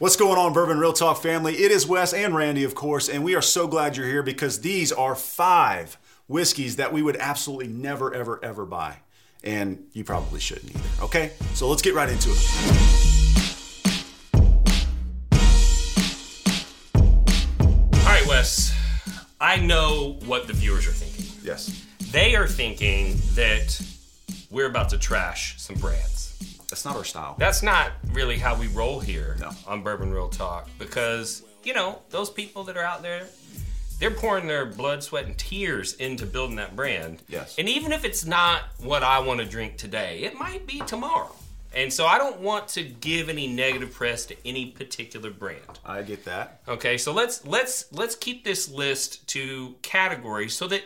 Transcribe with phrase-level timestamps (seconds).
[0.00, 1.54] What's going on, Bourbon Real Talk family?
[1.54, 4.60] It is Wes and Randy, of course, and we are so glad you're here because
[4.60, 8.96] these are five whiskeys that we would absolutely never, ever, ever buy.
[9.44, 11.30] And you probably shouldn't either, okay?
[11.52, 12.38] So let's get right into it.
[17.94, 18.74] All right, Wes.
[19.40, 21.32] I know what the viewers are thinking.
[21.44, 21.86] Yes.
[22.10, 23.80] They are thinking that
[24.50, 26.23] we're about to trash some brands.
[26.74, 27.36] That's not our style.
[27.38, 29.52] That's not really how we roll here No.
[29.64, 33.28] on Bourbon Real Talk because, you know, those people that are out there,
[34.00, 37.22] they're pouring their blood, sweat, and tears into building that brand.
[37.28, 37.54] Yes.
[37.58, 41.36] And even if it's not what I want to drink today, it might be tomorrow.
[41.72, 45.78] And so I don't want to give any negative press to any particular brand.
[45.86, 46.60] I get that.
[46.66, 50.82] Okay, so let's let's let's keep this list to categories so that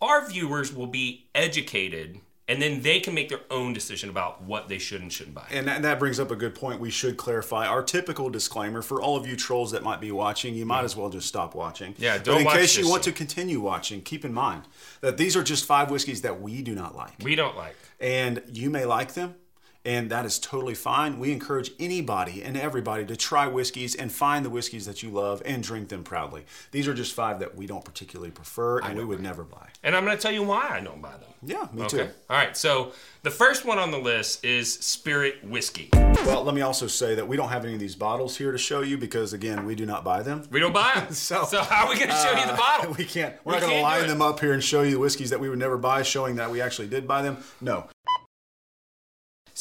[0.00, 4.68] our viewers will be educated and then they can make their own decision about what
[4.68, 5.46] they should and shouldn't buy.
[5.50, 6.80] And that, and that brings up a good point.
[6.80, 10.54] We should clarify our typical disclaimer for all of you trolls that might be watching.
[10.54, 11.94] You might as well just stop watching.
[11.98, 14.62] Yeah, But don't in watch case you want to continue watching, keep in mind
[15.02, 17.14] that these are just five whiskeys that we do not like.
[17.22, 17.76] we don't like.
[18.00, 19.36] and you may like them
[19.84, 24.44] and that is totally fine we encourage anybody and everybody to try whiskeys and find
[24.44, 27.66] the whiskeys that you love and drink them proudly these are just five that we
[27.66, 30.68] don't particularly prefer and we would never buy And I'm going to tell you why
[30.70, 31.30] I don't buy them.
[31.42, 31.96] yeah me Okay.
[32.06, 32.56] too All right.
[32.56, 35.88] So the first one on the list is Spirit Whiskey.
[35.92, 38.58] well let me also say that we don't have any of these bottles here to
[38.58, 41.12] show you because again we do not buy them We don't buy them.
[41.22, 42.92] So, so, how are we going to show you the uh, bottle?
[42.98, 44.98] we can't we're We not going to line them up here and show you the
[44.98, 47.86] whiskeys that we would never buy showing that we actually did buy them no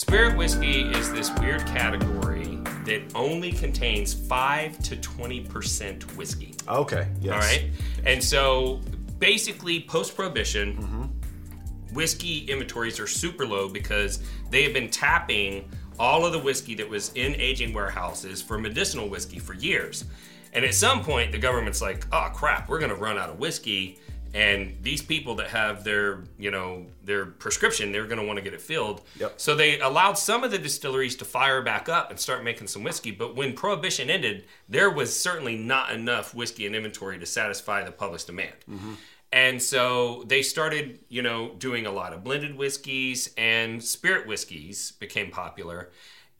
[0.01, 6.55] Spirit whiskey is this weird category that only contains 5 to 20% whiskey.
[6.67, 7.65] okay yes All right.
[8.03, 8.81] And so
[9.19, 11.93] basically, post prohibition, Mm-hmm.
[11.93, 15.69] whiskey inventories are super low because they have been tapping
[15.99, 20.05] all of the whiskey that was in aging warehouses for medicinal whiskey for years.
[20.53, 23.37] And at some point, the government's like, oh crap, we're going to run out of
[23.37, 23.99] whiskey.
[24.33, 28.43] And these people that have their, you know, their prescription, they're going to want to
[28.43, 29.01] get it filled.
[29.19, 29.33] Yep.
[29.37, 32.83] So they allowed some of the distilleries to fire back up and start making some
[32.83, 33.11] whiskey.
[33.11, 37.91] But when prohibition ended, there was certainly not enough whiskey in inventory to satisfy the
[37.91, 38.55] public's demand.
[38.69, 38.93] mm-hmm.
[39.33, 44.91] And so they started, you know, doing a lot of blended whiskeys and spirit whiskeys
[44.99, 45.89] became popular.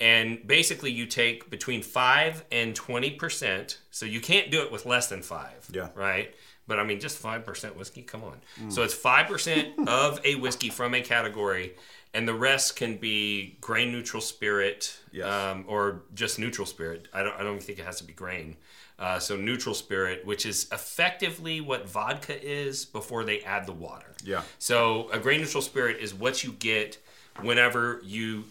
[0.01, 3.77] And basically, you take between 5 and 20%.
[3.91, 5.69] So you can't do it with less than 5.
[5.71, 5.89] Yeah.
[5.95, 6.35] Right?
[6.71, 8.01] But I mean, just 5% whiskey?
[8.01, 8.71] Come on.
[8.71, 11.73] So it's 5% of a whiskey from a category.
[12.13, 15.27] And the rest can be grain neutral spirit Yes.
[15.27, 17.09] um, or just neutral spirit.
[17.13, 18.55] I don't, I don't think it has to be grain.
[18.97, 24.13] Uh, so neutral spirit, which is effectively what vodka is before they add the water.
[24.23, 24.43] Yeah.
[24.59, 26.97] So a grain neutral spirit is what you get
[27.41, 28.45] whenever you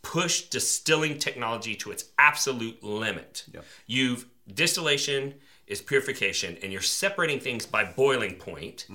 [0.00, 3.44] push distilling technology to its absolute limit.
[3.52, 3.64] Yep.
[3.86, 5.34] You've distillation
[5.66, 8.86] is purification, and you're separating things by boiling point.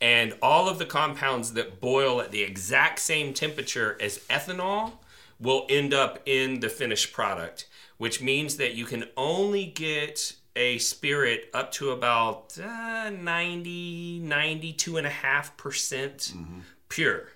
[0.00, 4.92] And all of the compounds that boil at the exact same temperature as ethanol
[5.38, 7.68] will end up in the finished product,
[7.98, 16.34] which means that you can only get a spirit up to about uh, 90, 92.5%
[16.88, 17.28] pure.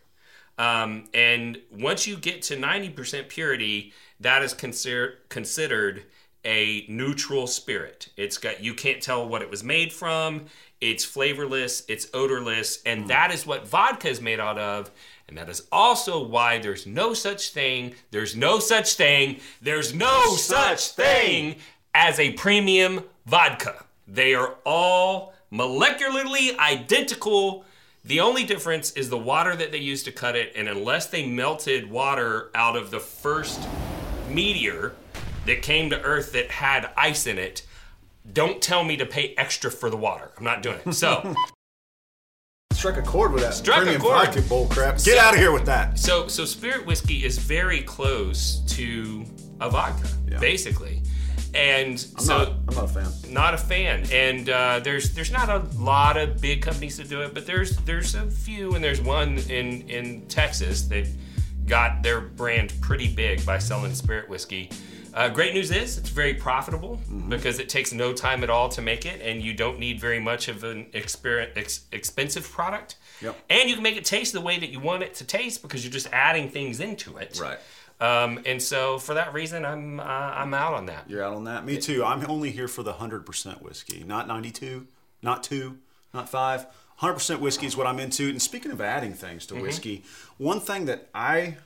[0.58, 6.04] Um, and once you get to 90% purity, that is consider- considered
[6.46, 8.08] a neutral spirit.
[8.16, 10.46] It's got you can't tell what it was made from.
[10.80, 13.06] It's flavorless, it's odorless, and hmm.
[13.08, 14.90] that is what vodka is made out of.
[15.28, 20.36] And that is also why there's no such thing, there's no such thing, there's no
[20.36, 21.56] such thing
[21.94, 23.84] as a premium vodka.
[24.06, 27.64] They are all molecularly identical.
[28.04, 31.26] The only difference is the water that they use to cut it, and unless they
[31.26, 33.60] melted water out of the first
[34.30, 34.94] meteor
[35.46, 37.62] that came to Earth that had ice in it,
[38.32, 40.30] don't tell me to pay extra for the water.
[40.36, 40.92] I'm not doing it.
[40.94, 41.34] So,
[42.72, 44.26] Struck a chord with that Struck a premium chord.
[44.26, 44.94] vodka bull crap.
[44.96, 45.98] Get So- out of here with that.
[45.98, 49.24] so, so spirit whiskey is very close to
[49.60, 50.38] a vodka, Yeah.
[50.38, 51.02] basically.
[51.54, 53.32] And I'm, so, not, I'm not a fan.
[53.32, 57.22] not a fan and uh, there's there's not a lot of big companies that do
[57.22, 61.06] it but there's there's a few and there's one in in texas that
[61.66, 64.68] got their brand pretty big by selling spirit whiskey
[65.16, 67.30] Uh, great news is it's very profitable Mm-hmm.
[67.30, 70.20] because it takes no time at all to make it, and you don't need very
[70.20, 72.96] much of an ex- expensive product.
[73.22, 73.36] Yep.
[73.48, 75.82] And you can make it taste the way that you want it to taste because
[75.84, 77.40] you're just adding things into it.
[77.42, 77.58] Right.
[77.98, 81.08] Um, and so for that reason, I'm uh, I'm out on that.
[81.08, 81.64] You're out on that.
[81.64, 82.04] Me too.
[82.04, 84.86] I'm only here for the hundred percent whiskey, not ninety-two,
[85.22, 85.78] not two,
[86.12, 86.66] not five.
[86.96, 88.28] Hundred percent whiskey is what I'm into.
[88.28, 89.62] And speaking of adding things to Mm-hmm.
[89.62, 90.04] whiskey,
[90.36, 91.56] one thing that I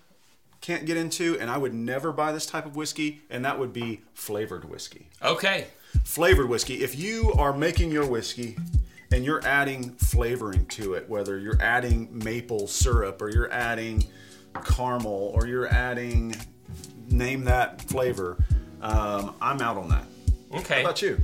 [0.60, 3.72] can't get into, and I would never buy this type of whiskey, and that would
[3.72, 5.08] be flavored whiskey.
[5.22, 5.66] Okay.
[6.04, 6.82] Flavored whiskey.
[6.82, 8.56] If you are making your whiskey
[9.12, 14.04] and you're adding flavoring to it, whether you're adding maple syrup or you're adding
[14.64, 16.36] caramel or you're adding
[17.08, 18.36] name that flavor,
[18.82, 20.04] um, I'm out on that.
[20.54, 20.76] Okay.
[20.76, 21.18] How about you?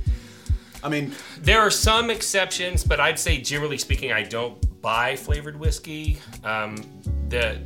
[0.83, 5.59] I mean, There are some exceptions, but I'd say generally speaking, I don't buy flavored
[5.59, 6.19] whiskey.
[6.43, 6.75] Um,
[7.29, 7.59] the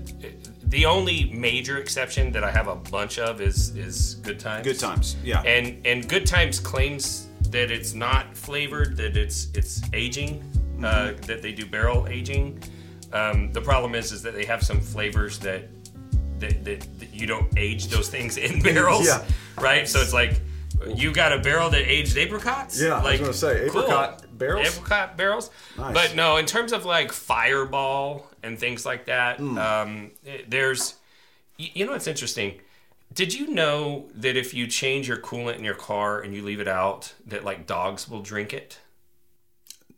[0.72, 4.66] the only major exception that I have a bunch of is is Good Times.
[4.66, 5.16] good times.
[5.24, 5.42] Yeah.
[5.44, 10.42] And and Good Times claims that it's not flavored, that it's it's aging,
[10.82, 10.86] Mm-hmm.
[10.86, 12.60] uh, that they do barrel aging.
[13.14, 15.70] Um, the problem is is that they have some flavors that
[16.40, 19.24] that, that, that you don't age those things in barrels, Yeah.
[19.60, 19.88] right?
[19.88, 20.40] So it's like
[20.96, 22.82] you got a barrel that aged apricots.
[22.82, 24.68] Yeah, I was like, gonna say, apricot barrels?
[24.76, 25.52] Apricot barrels.
[25.78, 25.94] Nice.
[25.94, 29.58] But no, in terms of like Fireball and things like that, Hmm.
[29.58, 30.12] um,
[30.48, 30.96] there's,
[31.58, 32.60] you know, what's interesting.
[33.14, 36.60] Did you know that if you change your coolant in your car and you leave
[36.62, 38.80] it out, that like dogs will drink it?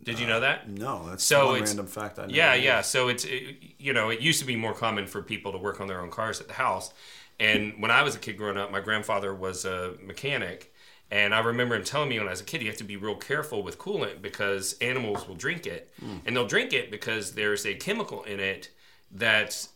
[0.04, 0.68] Did you know that?
[0.68, 2.34] no, that's So it's- random fact I know.
[2.34, 2.82] Yeah, yeah.
[2.82, 5.80] So it's it, you know it used to be more common for people to work
[5.80, 6.92] on their own cars at the house,
[7.40, 10.73] and when I was a kid growing up, my grandfather was a mechanic,
[11.14, 12.98] and I remember him telling me when I was a kid, you have to be
[12.98, 16.18] real careful with coolant because animals will drink it, hmm.
[16.26, 18.72] and they'll drink it because there's a chemical in it
[19.12, 19.68] that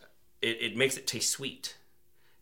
[0.41, 1.77] it, it makes it taste sweet.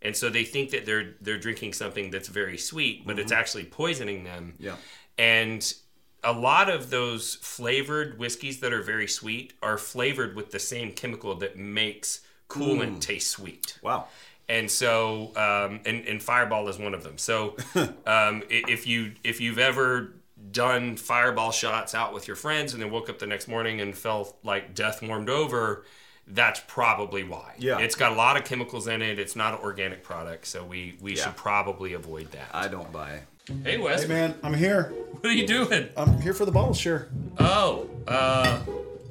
[0.02, 3.42] And so they think that they're they're drinking something that's very sweet, but it's mm-hmm.
[3.42, 4.54] actually poisoning them.
[4.60, 4.78] Yeah.
[5.18, 5.74] And
[6.24, 10.94] a lot of those flavored whiskeys that are very sweet are flavored with the same
[10.94, 13.00] chemical that makes coolant hmm.
[13.00, 13.78] taste sweet.
[13.82, 14.08] Wow.
[14.48, 17.18] And so, um, and, and Fireball is one of them.
[17.18, 17.56] So,
[18.06, 20.14] um, if you if you've ever
[20.52, 23.98] done Fireball shots out with your friends and then woke up the next morning and
[23.98, 25.84] felt like death warmed over,
[26.28, 27.56] that's probably why.
[27.58, 27.80] Yeah.
[27.80, 29.18] it's got a lot of chemicals in it.
[29.20, 31.24] It's not an organic product, so we we Yeah.
[31.24, 32.50] should probably avoid that.
[32.54, 33.24] I don't buy it.
[33.64, 34.84] hey Wes, Hey man, I'm here.
[35.22, 35.90] what are you doing?
[35.98, 37.10] I'm here for the bottle share.
[37.40, 38.60] Oh, uh,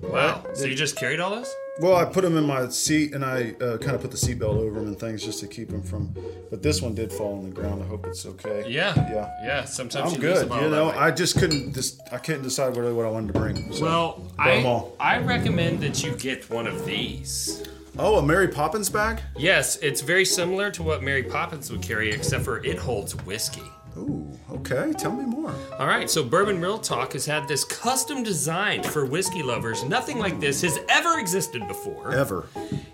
[0.03, 0.45] wow.
[0.55, 1.53] So you just carried all this?
[1.81, 4.43] Well, I put him in my seat and I uh, kind of put the seatbelt
[4.45, 6.15] over him and things just to keep him from.
[6.49, 7.83] But this one did fall on the ground.
[7.83, 8.65] I hope it's okay.
[8.69, 8.95] Yeah.
[8.95, 9.31] Yeah.
[9.43, 9.65] Yeah.
[9.65, 10.49] Sometimes I'm you good.
[10.49, 10.91] You know.
[10.91, 11.75] I just couldn't.
[11.75, 13.73] Just I couldn't decide really what I wanted to bring.
[13.73, 13.83] So.
[13.83, 15.17] well, I.
[15.17, 17.67] I recommend that you get one of these.
[17.99, 19.21] Oh, a Mary Poppins bag.
[19.37, 23.63] Yes, it's very similar to what Mary Poppins would carry, except for it holds whiskey.
[23.97, 24.31] Ooh.
[24.71, 24.93] Okay.
[24.95, 25.55] Tell me more.
[25.79, 29.85] All right, so Bourbon Real Talk has had this custom designed for whiskey lovers.
[29.85, 32.15] Nothing like this has ever existed before.
[32.15, 32.47] Ever.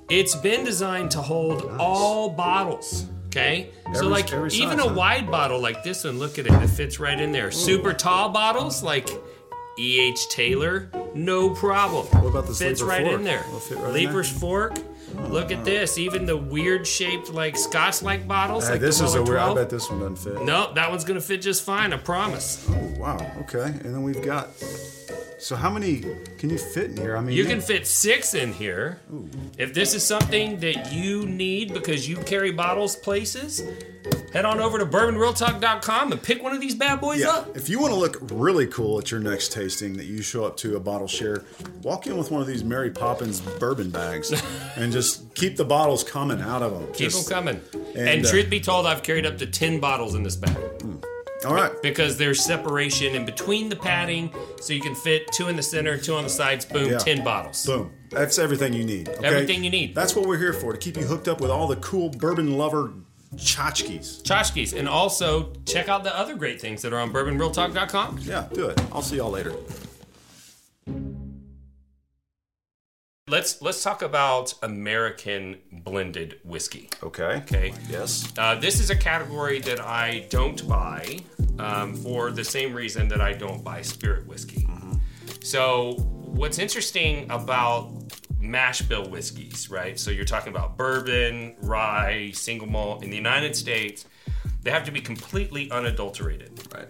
[0.08, 3.06] It's been designed to hold all bottles.
[3.26, 4.94] Okay, so Every- like every even size, a huh?
[4.96, 7.52] wide bottle like this one, look at it, it fits right in there.
[7.52, 9.08] Super tall bottles like
[9.78, 10.28] E.H.
[10.30, 12.06] Taylor, no problem.
[12.06, 13.20] What about the fits right fork?
[13.20, 13.44] in there?
[13.50, 14.06] Will it fit right in there.
[14.08, 14.74] Leiper's Fork.
[15.28, 15.98] Look at this.
[15.98, 18.66] Even the weird shaped like Scotch-like bottles.
[18.66, 19.38] Hey, like this is a weird.
[19.38, 20.42] I bet this one doesn't fit.
[20.44, 21.92] No, that one's gonna fit just fine.
[21.92, 22.66] I promise.
[22.68, 23.32] Oh wow.
[23.42, 23.64] Okay.
[23.64, 24.48] And then we've got.
[25.40, 26.04] So how many
[26.36, 27.16] can you fit in here?
[27.16, 29.00] I mean, You can fit six in here.
[29.56, 33.62] If this is something that you need because you carry bottles places,
[34.34, 37.30] head on over to bourbonrealtalk.com and pick one of these bad boys Yeah.
[37.30, 37.56] up.
[37.56, 40.58] If you want to look really cool at your next tasting that you show up
[40.58, 41.42] to a bottle share,
[41.82, 44.30] walk in with one of these Mary Poppins bourbon bags
[44.76, 46.92] and just keep the bottles coming out of them.
[46.92, 47.60] Keep them coming.
[47.96, 50.56] And, and, uh, truth be told, I've carried up to 10 bottles in this bag
[51.46, 51.72] All right.
[51.82, 55.96] because there's separation in between the padding so you can fit two in the center,
[55.96, 56.98] two on the sides, boom, Yeah.
[56.98, 57.64] 10 bottles.
[57.64, 57.90] Boom.
[58.10, 59.08] That's everything you need.
[59.08, 59.26] okay?
[59.26, 59.94] Everything you need.
[59.94, 62.58] That's what we're here for to keep you hooked up with all the cool bourbon
[62.58, 62.92] lover
[63.36, 64.22] tchotchkes.
[64.22, 64.76] Tchotchkes.
[64.78, 68.18] And also check out the other great things that are on bourbonrealtalk.com.
[68.22, 68.80] Yeah, do it.
[68.92, 69.54] I'll see y'all later.
[73.30, 76.88] Let's let's talk about American blended whiskey.
[77.02, 77.22] Okay.
[77.44, 77.72] Okay.
[77.88, 78.32] Yes.
[78.36, 81.20] Uh, this is a category that I don't buy
[81.60, 84.66] um, for the same reason that I don't buy spirit whiskey.
[85.42, 85.92] So,
[86.40, 87.92] what's interesting about
[88.40, 89.98] mash bill whiskeys, right?
[89.98, 93.04] So, you're talking about bourbon, rye, single malt.
[93.04, 94.06] In the United States,
[94.62, 96.88] they have to be completely unadulterated Right.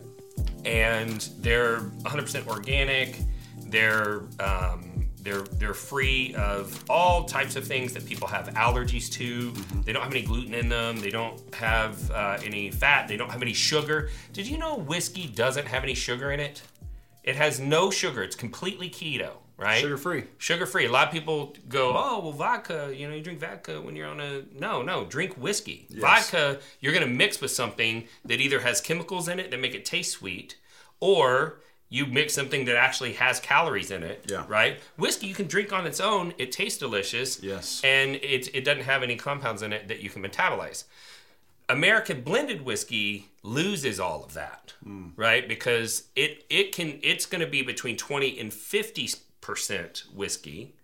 [0.65, 3.19] and they're 100% organic.
[3.67, 4.90] They're um,
[5.23, 9.53] They're they're free of all types of things that people have allergies to.
[9.85, 11.01] They don't have any gluten in them.
[11.01, 13.09] They don't have uh, any fat.
[13.09, 14.11] They don't have any sugar.
[14.33, 16.63] Did you know whiskey doesn't have any sugar in it?
[17.23, 18.23] It has no sugar.
[18.23, 19.81] It's completely keto, right?
[19.81, 20.25] Sugar free.
[20.39, 20.87] Sugar free.
[20.87, 24.09] A lot of people go, oh, well, vodka, you know, you drink vodka when you're
[24.09, 24.43] on a.
[24.59, 25.87] No, no, drink whiskey.
[25.91, 29.75] Vodka, you're going to mix with something that either has chemicals in it that make
[29.75, 30.57] it taste sweet,
[30.99, 31.61] or
[31.93, 34.25] you mix something that actually has calories in it.
[34.31, 34.45] Yeah.
[34.49, 34.79] Right?
[34.97, 36.33] Whiskey, you can drink on its own.
[36.39, 37.43] It tastes delicious.
[37.43, 37.83] Yes.
[37.85, 40.85] And it, it doesn't have any compounds in it that you can metabolize.
[41.69, 45.09] American blended whiskey loses all of that, hmm.
[45.17, 45.47] right?
[45.47, 50.75] Because it it can it's going to be between 20 and 50% whiskey,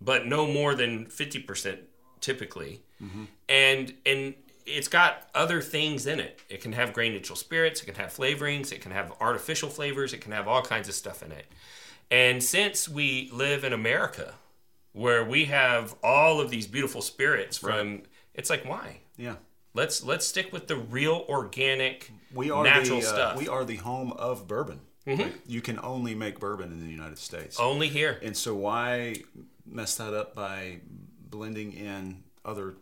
[0.00, 1.78] but no more than 50%
[2.20, 2.80] typically.
[3.02, 3.24] Mm-hmm.
[3.50, 4.34] And and
[4.68, 6.40] it's got other things in it.
[6.48, 10.12] It can have grain neutral spirits, it can have flavorings, it can have artificial flavors,
[10.12, 11.46] it can have all kinds of stuff in it.
[12.10, 14.34] And since we live in America
[14.92, 18.02] where we have all of these beautiful spirits from
[18.34, 18.98] it's like why?
[19.16, 19.36] Yeah.
[19.74, 23.36] Let's let's stick with the real organic We are natural the, uh, stuff.
[23.38, 24.80] We are the home of bourbon.
[25.06, 25.34] Right?
[25.46, 27.58] You can only make bourbon in the United States.
[27.58, 28.18] Only here.
[28.22, 29.22] And so why
[29.64, 30.80] mess that up by
[31.30, 32.74] blending in other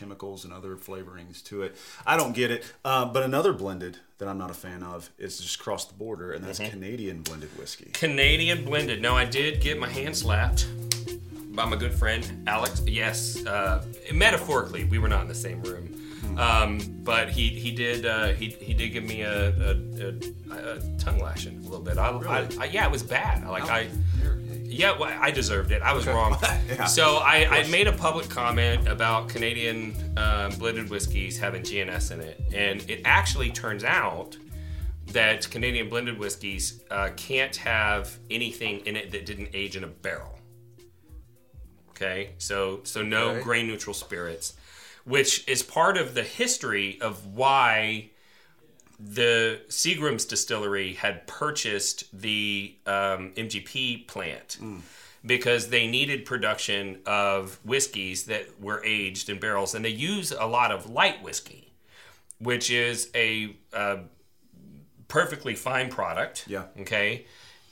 [0.00, 1.76] chemicals and other flavorings to it?
[2.06, 2.64] I don't get it.
[2.84, 6.32] Uh, but another blended that I'm not a fan of is just cross the border,
[6.32, 6.70] and that's Mm-hmm.
[6.70, 7.90] Canadian blended whiskey.
[7.92, 9.00] Canadian blended.
[9.00, 10.66] No, I did get my hand slapped
[11.54, 12.82] by my good friend Alex.
[12.86, 15.86] Yes, uh, metaphorically, we were not in the same room,
[16.38, 19.70] um, but he he did uh, he he did give me a, a,
[20.52, 21.96] a, a tongue lashing a little bit.
[21.98, 23.46] I, I, I, yeah, it was bad.
[23.46, 23.88] Like I.
[24.80, 25.82] Yeah, well, I deserved it.
[25.82, 26.38] I was wrong.
[26.70, 26.84] Yeah.
[26.86, 32.20] So I, I made a public comment about Canadian um, blended whiskeys having GNS in
[32.20, 34.36] it, and it actually turns out
[35.08, 39.88] that Canadian blended whiskeys uh, can't have anything in it that didn't age in a
[39.88, 40.38] barrel.
[41.90, 43.42] Okay, so so no Okay.
[43.42, 44.54] grain neutral spirits,
[45.04, 48.09] which is part of the history of why
[49.02, 54.58] the Seagram's distillery had purchased the um, MGP plant
[55.24, 60.46] because they needed production of whiskeys that were aged in barrels, and they use a
[60.46, 61.72] lot of light whiskey,
[62.38, 63.98] which is a uh,
[65.08, 66.44] perfectly fine product.
[66.46, 66.64] Yeah.
[66.80, 67.26] Okay.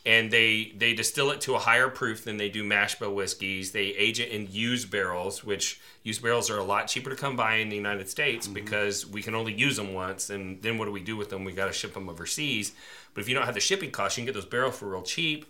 [0.09, 3.73] And they they distill it to a higher proof than they do mash bill whiskeys.
[3.73, 7.37] They age it in used barrels, which used barrels are a lot cheaper to come
[7.37, 8.55] by in the United States mm-hmm.
[8.55, 11.45] because we can only use them once, and then what do we do with them?
[11.45, 12.73] We got to ship them overseas.
[13.13, 15.03] But if you don't have the shipping costs, you can get those barrels for real
[15.03, 15.45] cheap.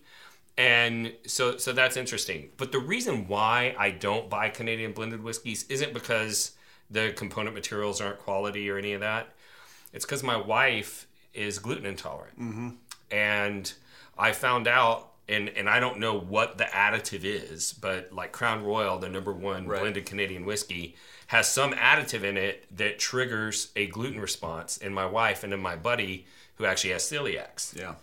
[0.56, 2.48] And so so that's interesting.
[2.56, 6.56] But the reason why I don't buy Canadian blended whiskeys isn't because
[6.90, 9.28] the component materials aren't quality or any of that.
[9.92, 12.40] It's because my wife is gluten intolerant.
[12.40, 12.68] Mm-hmm.
[13.12, 13.72] And
[14.18, 18.64] I found out, and, and I don't know what the additive is, but like Crown
[18.64, 19.80] Royal, the number one Right.
[19.80, 20.96] blended Canadian whiskey,
[21.28, 25.60] has some additive in it that triggers a gluten response in my wife and in
[25.60, 27.76] my buddy who actually has celiacs.
[27.78, 27.94] Yeah.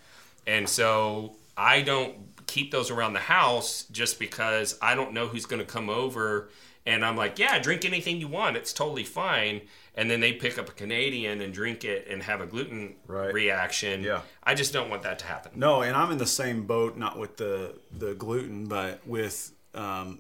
[0.48, 5.48] And so I don't keep those around the house just because I don't know who's
[5.48, 6.50] going to come over.
[6.88, 8.58] And I'm like, yeah, drink anything you want.
[8.58, 9.62] It's totally fine.
[9.96, 13.34] And then they pick up a Canadian and drink it and have a gluten Right.
[13.34, 14.04] reaction.
[14.04, 14.22] Yeah.
[14.44, 15.54] I just don't want that to happen.
[15.56, 20.20] No, and I'm in the same boat, not with the the gluten, but with um,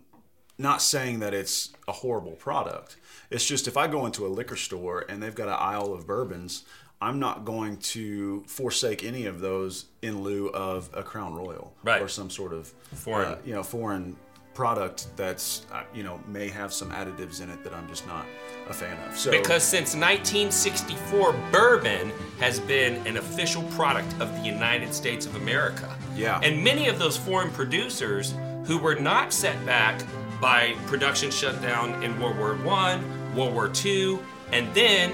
[0.57, 2.95] not saying that it's a horrible product.
[3.29, 6.07] It's just if I go into a liquor store and they've got an aisle of
[6.07, 6.63] bourbons,
[7.01, 12.01] I'm not going to forsake any of those in lieu of a Crown Royal Right.
[12.01, 13.33] or some sort of Foreign.
[13.33, 14.15] uh, you know, foreign
[14.55, 18.25] product that's uh, you know may have some additives in it that I'm just not
[18.67, 19.15] a fan of.
[19.15, 25.35] So Because since 1964, bourbon has been an official product of the United States of
[25.35, 25.93] America.
[26.15, 26.39] Yeah.
[26.41, 28.33] And many of those foreign producers
[28.63, 30.01] who were not set back
[30.41, 35.11] by production shutdown in World War One, World War Two, and then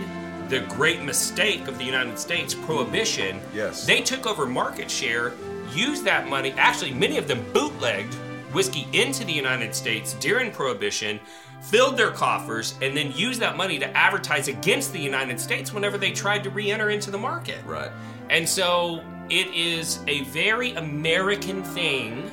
[0.49, 3.41] the great mistake of the United States, prohibition.
[3.53, 3.87] Yes.
[3.87, 5.33] They took over market share,
[5.73, 6.51] used that money.
[6.57, 8.15] Actually, many of them bootlegged
[8.53, 11.19] whiskey into the United States during prohibition,
[11.61, 15.97] filled their coffers, and then used that money to advertise against the United States whenever
[15.97, 17.59] they tried to re-enter into the market.
[17.65, 17.91] right.
[18.29, 22.31] And so it is a very American thing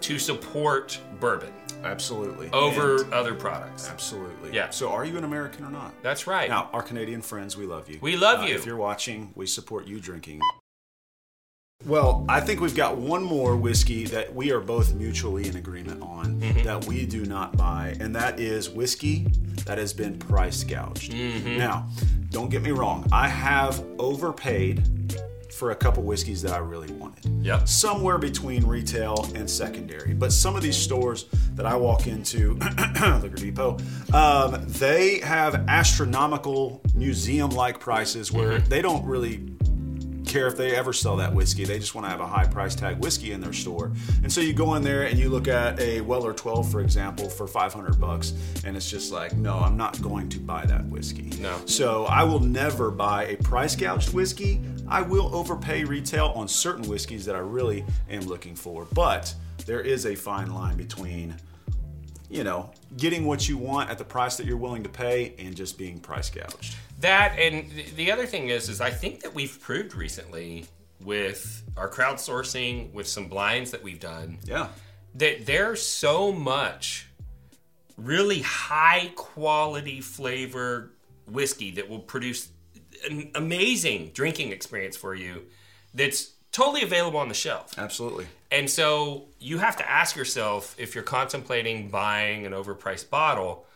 [0.00, 1.52] to support bourbon
[1.84, 2.48] Absolutely.
[2.52, 3.88] over And- other products.
[3.88, 4.52] absolutely.
[4.52, 4.70] Yeah.
[4.70, 5.92] So are you an American or not?
[6.02, 6.48] That's right.
[6.48, 7.98] Now, our Canadian friends, we love you.
[8.00, 8.54] We love Uh, you.
[8.54, 10.40] If you're watching, we support you drinking.
[11.84, 16.02] Well, I think we've got one more whiskey that we are both mutually in agreement
[16.02, 16.62] on Mm-hmm.
[16.64, 19.26] that we do not buy, and that is whiskey
[19.66, 21.12] that has been price gouged.
[21.12, 21.58] Mm-hmm.
[21.58, 21.86] Now,
[22.30, 24.82] don't get me wrong, I have overpaid
[25.52, 27.26] for a couple whiskeys that I really wanted.
[27.44, 27.68] Yep.
[27.68, 30.14] Somewhere between retail and secondary.
[30.14, 32.54] But some of these stores that I walk into,
[33.20, 33.76] Liquor Depot,
[34.12, 38.68] um, they have astronomical museum like prices where Mm-hmm.
[38.68, 39.36] they don't really
[40.32, 41.64] care if they ever sell that whiskey.
[41.64, 43.92] They just want to have a high price tag whiskey in their store.
[44.22, 47.28] And so you go in there and you look at a Weller 12, for example,
[47.28, 48.32] for 500 bucks,
[48.64, 51.30] and it's just like, no, I'm not going to buy that whiskey.
[51.38, 51.60] No.
[51.66, 54.60] So I will never buy a price gouged whiskey.
[54.88, 59.34] I will overpay retail on certain whiskeys that I really am looking for, but
[59.66, 61.34] there is a fine line between
[62.32, 65.54] you know, getting what you want at the price that you're willing to pay and
[65.54, 66.76] just being price gouged.
[67.02, 70.66] That and the other thing is, is I think that we've proved recently
[71.00, 74.68] with our crowdsourcing, with some blinds that we've done, Yeah.
[75.16, 77.08] that there's so much
[77.96, 80.92] really high quality flavor
[81.26, 82.48] whiskey that will produce
[83.10, 85.46] an amazing drinking experience for you
[85.94, 87.76] that's totally available on the shelf.
[87.78, 88.26] Absolutely.
[88.52, 93.66] And so you have to ask yourself if you're contemplating buying an overpriced bottle,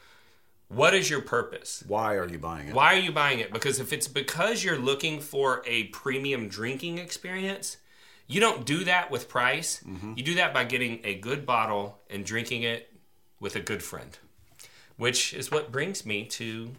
[0.68, 1.85] what is your purpose?
[1.87, 2.75] Why are you buying it?
[2.75, 3.52] Why are you buying it?
[3.52, 7.76] Because if it's because you're looking for a premium drinking experience,
[8.26, 9.82] you don't do that with price.
[9.87, 10.14] Mm-hmm.
[10.16, 12.92] You do that by getting a good bottle and drinking it
[13.38, 14.18] with a good friend,
[14.96, 16.73] which is what brings me to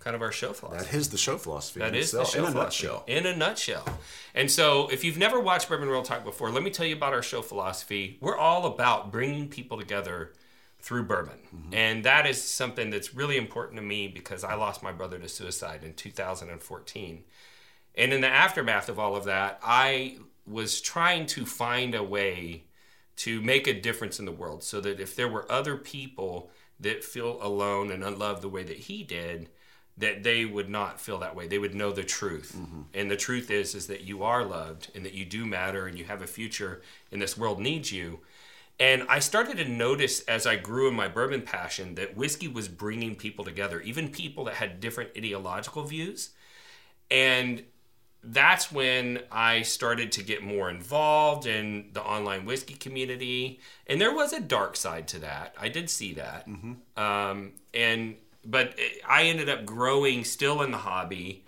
[0.00, 0.88] kind of our show philosophy.
[0.88, 1.80] That is the show philosophy.
[1.80, 2.86] That is in the show in a philosophy.
[2.86, 3.04] nutshell.
[3.06, 3.98] In a nutshell.
[4.34, 7.12] And so, if you've never watched Bourbon Real Talk before, let me tell you about
[7.12, 8.18] our show philosophy.
[8.20, 10.32] We're all about bringing people together
[10.80, 11.38] through bourbon.
[11.54, 11.74] Mm-hmm.
[11.74, 15.28] And that is something that's really important to me because I lost my brother to
[15.28, 17.24] suicide in 2014.
[17.96, 22.64] And in the aftermath of all of that, I was trying to find a way
[23.16, 27.04] to make a difference in the world so that if there were other people that
[27.04, 29.50] feel alone and unloved the way that he did,
[29.98, 31.46] that they would not feel that way.
[31.46, 32.56] They would know the truth.
[32.94, 35.98] And the truth is is that you are loved and that you do matter and
[35.98, 36.80] you have a future
[37.12, 38.20] and this world needs you.
[38.80, 42.66] And I started to notice as I grew in my bourbon passion that whiskey was
[42.66, 46.30] bringing people together, even people that had different ideological views.
[47.10, 47.62] And
[48.22, 54.14] that's when I started to get more involved in the online whiskey community, and there
[54.14, 55.54] was a dark side to that.
[55.58, 56.46] I did see that,
[56.96, 61.44] um, and but I ended up growing still in the hobby,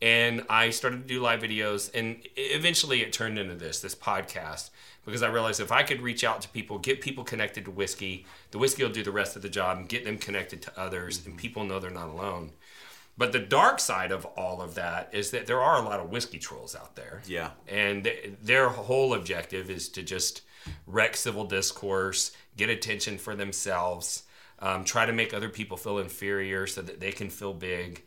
[0.00, 4.70] and I started to do live videos, and eventually it turned into this this podcast
[5.04, 8.26] because I realized if I could reach out to people, get people connected to whiskey,
[8.50, 11.24] the whiskey will do the rest of the job and get them connected to others,
[11.24, 12.52] and people know they're not alone.
[13.16, 16.10] But the dark side of all of that is that there are a lot of
[16.10, 17.22] whiskey trolls out there.
[17.26, 17.50] Yeah.
[17.68, 20.42] And th- their whole objective is to just
[20.86, 24.24] wreck civil discourse, get attention for themselves,
[24.58, 28.02] um, try to make other people feel inferior so that they can feel big.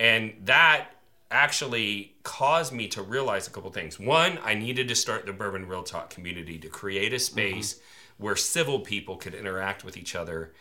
[0.00, 0.90] And that
[1.30, 4.00] actually caused me to realize a couple things.
[4.00, 8.24] One, I needed to start the Bourbon Real Talk community to create a space mm-hmm.
[8.24, 10.52] where civil people could interact with each other.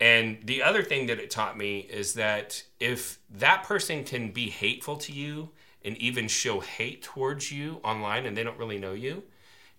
[0.00, 4.50] And the other thing that it taught me is that if that person can be
[4.50, 5.50] hateful to you
[5.84, 9.22] and even show hate towards you online and they don't really know you,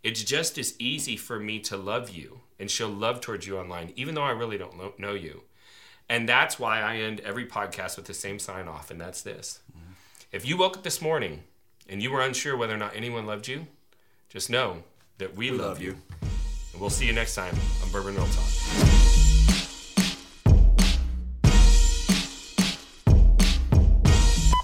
[0.01, 3.93] it's just as easy for me to love you and show love towards you online,
[3.95, 5.43] even though I really don't know you.
[6.09, 9.61] And that's why I end every podcast with the same sign off, and that's this.
[10.33, 11.43] If you woke up this morning
[11.87, 13.67] and you were unsure whether or not anyone loved you,
[14.29, 14.81] just know
[15.19, 15.89] that we, love, love you.
[15.89, 15.97] you.
[16.71, 18.43] And we'll see you next time on Bourbon Real Talk.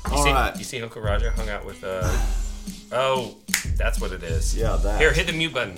[0.07, 0.53] You All see, right.
[0.57, 2.17] you see Uncle Roger hung out with, uh,
[2.91, 3.37] oh,
[3.77, 4.57] that's what it is.
[4.57, 4.99] Yeah, that.
[4.99, 5.75] Here, hit the mute button.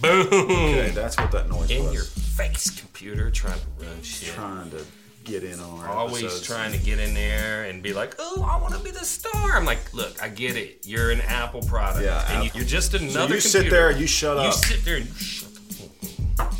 [0.00, 0.26] Boom!
[0.30, 1.88] Okay, that's what that noise In was.
[1.88, 4.30] In your face, computer, trying to run shit.
[4.30, 4.82] Trying to
[5.26, 6.46] get in on our Always episodes.
[6.46, 9.56] trying to get in there and be like, oh, I want to be the star.
[9.56, 10.86] I'm like, look, I get it.
[10.86, 12.04] You're an Apple product.
[12.04, 12.58] Yeah, and Apple.
[12.60, 13.40] you're just another So you computer.
[13.48, 14.46] sit there, you shut up.
[14.46, 15.48] You sit there and shut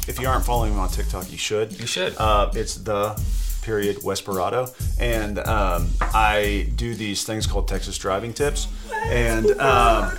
[0.08, 1.78] If you aren't following me on TikTok, you should.
[1.78, 2.16] You should.
[2.18, 3.20] Uh, it's the
[3.62, 8.68] period Wesperado, and um, I do these things called Texas driving tips,
[9.06, 10.16] and um,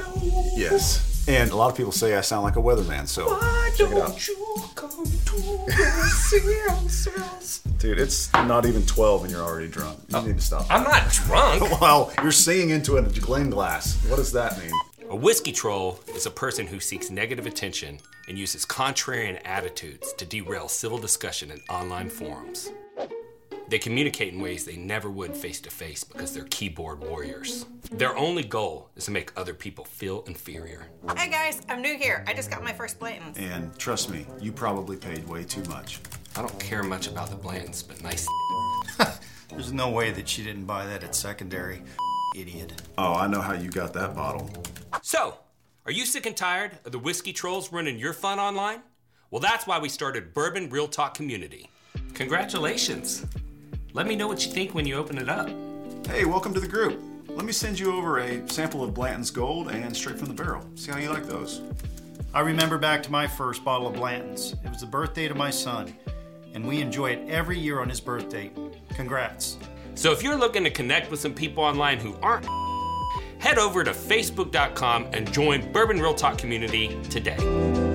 [0.56, 3.08] yes, and a lot of people say I sound like a weatherman.
[3.08, 3.40] So
[3.76, 4.18] check it out,
[7.80, 8.00] dude.
[8.00, 10.00] It's not even twelve, and you're already drunk.
[10.10, 10.66] You need to stop.
[10.70, 11.64] I'm not drunk.
[11.82, 13.96] Well, you're singing into a Glen glass.
[14.08, 14.72] What does that mean?
[15.10, 20.26] A whiskey troll is a person who seeks negative attention and uses contrarian attitudes to
[20.26, 22.70] derail civil discussion in online forums.
[23.70, 27.66] They communicate in ways they never would face to face because they're keyboard warriors.
[27.92, 30.88] Their only goal is to make other people feel inferior.
[31.18, 32.24] Hey guys, I'm new here.
[32.28, 33.38] I just got my first Blanton's.
[33.38, 36.00] And trust me, you probably paid way too much.
[36.38, 38.26] I don't care much about the Blanton's, but nice.
[39.50, 41.82] There's no way that she didn't buy that at secondary.
[42.36, 42.82] idiot.
[42.98, 44.50] Oh, I know how you got that bottle.
[45.02, 45.40] So,
[45.86, 48.82] are you sick and tired of the whiskey trolls running your fun online?
[49.32, 51.70] Well, that's why we started Bourbon Real Talk Community.
[52.14, 53.26] Congratulations.
[53.98, 55.50] Let me know what you think when you open it up.
[56.06, 57.02] Hey, welcome to the group.
[57.30, 60.64] Let me send you over a sample of Blanton's Gold and Straight from the Barrel.
[60.76, 61.64] See how you like those.
[62.32, 64.54] I remember back to my first bottle of Blanton's.
[64.64, 65.96] It was the birthday to my son,
[66.54, 68.52] and we enjoy it every year on his birthday.
[68.94, 69.58] Congrats.
[69.96, 72.46] So if you're looking to connect with some people online who aren't,
[73.40, 77.87] head over to facebook.com and join Bourbon Real Talk Community today.